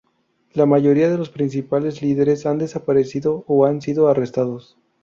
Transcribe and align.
La 0.53 0.65
mayoría 0.65 1.11
de 1.11 1.17
los 1.19 1.29
principales 1.29 2.01
líderes 2.01 2.47
han 2.47 2.57
desaparecido 2.57 3.43
o 3.45 3.65
han 3.67 3.83
sido 3.83 4.07
arrestados. 4.07 4.75